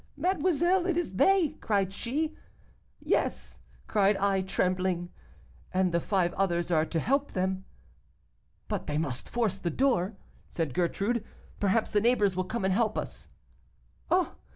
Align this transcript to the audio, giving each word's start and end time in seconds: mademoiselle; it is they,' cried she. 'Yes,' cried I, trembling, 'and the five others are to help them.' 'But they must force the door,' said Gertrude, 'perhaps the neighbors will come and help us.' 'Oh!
mademoiselle; 0.17 0.87
it 0.87 0.97
is 0.97 1.13
they,' 1.17 1.49
cried 1.61 1.93
she. 1.93 2.35
'Yes,' 3.01 3.59
cried 3.85 4.17
I, 4.17 4.41
trembling, 4.41 5.11
'and 5.71 5.91
the 5.91 5.99
five 5.99 6.33
others 6.33 6.71
are 6.71 6.85
to 6.87 6.99
help 6.99 7.33
them.' 7.33 7.65
'But 8.67 8.87
they 8.87 8.97
must 8.97 9.29
force 9.29 9.59
the 9.59 9.69
door,' 9.69 10.15
said 10.49 10.73
Gertrude, 10.73 11.23
'perhaps 11.59 11.91
the 11.91 12.01
neighbors 12.01 12.35
will 12.35 12.45
come 12.45 12.65
and 12.65 12.73
help 12.73 12.97
us.' 12.97 13.27
'Oh! 14.09 14.33